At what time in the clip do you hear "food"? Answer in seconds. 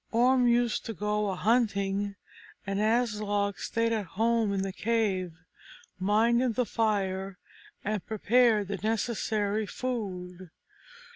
9.67-10.49